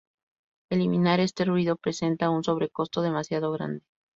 Eliminar 0.71 1.19
este 1.19 1.45
ruido 1.45 1.75
presenta 1.77 2.31
un 2.31 2.43
sobrecoste 2.43 3.01
demasiado 3.01 3.51
grande. 3.51 3.83